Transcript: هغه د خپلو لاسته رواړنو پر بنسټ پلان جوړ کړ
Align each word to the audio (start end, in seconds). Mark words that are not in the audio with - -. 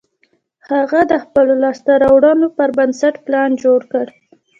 هغه 0.69 1.01
د 1.11 1.13
خپلو 1.23 1.53
لاسته 1.63 1.91
رواړنو 2.03 2.47
پر 2.57 2.69
بنسټ 2.77 3.15
پلان 3.25 3.49
جوړ 3.63 3.79
کړ 3.91 4.05